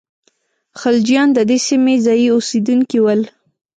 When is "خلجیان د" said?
0.79-1.39